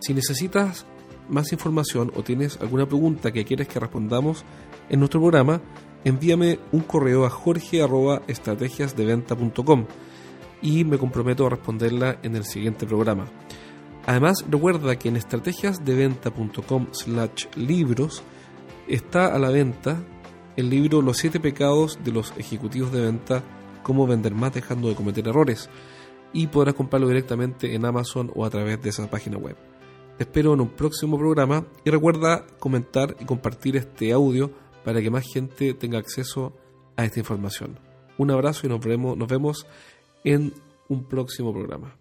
Si 0.00 0.14
necesitas 0.14 0.84
más 1.28 1.52
información 1.52 2.10
o 2.16 2.24
tienes 2.24 2.58
alguna 2.60 2.86
pregunta 2.86 3.30
que 3.30 3.44
quieres 3.44 3.68
que 3.68 3.78
respondamos 3.78 4.44
en 4.90 4.98
nuestro 4.98 5.20
programa, 5.20 5.62
envíame 6.04 6.58
un 6.72 6.80
correo 6.80 7.24
a 7.24 7.30
jorge.estrategiasdeventa.com 7.30 9.86
y 10.62 10.84
me 10.84 10.98
comprometo 10.98 11.46
a 11.46 11.50
responderla 11.50 12.18
en 12.22 12.36
el 12.36 12.44
siguiente 12.44 12.86
programa. 12.86 13.26
Además, 14.06 14.44
recuerda 14.50 14.96
que 14.96 15.08
en 15.08 15.16
estrategiasdeventa.com 15.16 16.88
slash 16.92 17.46
libros 17.56 18.22
está 18.88 19.34
a 19.34 19.38
la 19.38 19.50
venta 19.50 20.02
el 20.56 20.68
libro 20.68 21.00
Los 21.00 21.18
siete 21.18 21.40
pecados 21.40 21.98
de 22.04 22.12
los 22.12 22.34
ejecutivos 22.36 22.92
de 22.92 23.02
venta, 23.02 23.42
cómo 23.82 24.06
vender 24.06 24.34
más 24.34 24.52
dejando 24.52 24.88
de 24.88 24.94
cometer 24.94 25.28
errores, 25.28 25.70
y 26.32 26.48
podrás 26.48 26.74
comprarlo 26.74 27.08
directamente 27.08 27.74
en 27.74 27.84
Amazon 27.84 28.30
o 28.34 28.44
a 28.44 28.50
través 28.50 28.82
de 28.82 28.90
esa 28.90 29.08
página 29.08 29.38
web. 29.38 29.56
Te 30.18 30.24
espero 30.24 30.52
en 30.52 30.60
un 30.60 30.68
próximo 30.68 31.18
programa 31.18 31.64
y 31.84 31.90
recuerda 31.90 32.44
comentar 32.58 33.16
y 33.20 33.24
compartir 33.24 33.76
este 33.76 34.12
audio 34.12 34.50
para 34.84 35.00
que 35.00 35.10
más 35.10 35.24
gente 35.32 35.74
tenga 35.74 35.98
acceso 35.98 36.56
a 36.96 37.04
esta 37.04 37.20
información. 37.20 37.78
Un 38.18 38.30
abrazo 38.30 38.66
y 38.66 38.70
nos 38.70 38.80
vemos, 38.80 39.16
nos 39.16 39.28
vemos 39.28 39.66
en 40.24 40.52
un 40.88 41.04
próximo 41.04 41.52
programa. 41.52 41.99